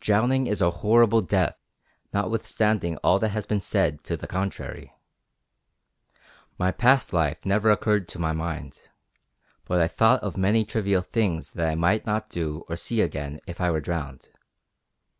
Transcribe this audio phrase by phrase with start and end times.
[0.00, 1.56] Drowning is a horrible death,
[2.12, 4.92] notwithstanding all that has been said to the contrary.
[6.58, 8.90] My past life never occurred to my mind,
[9.64, 13.38] but I thought of many trivial things that I might not do or see again
[13.46, 14.30] if I were drowned.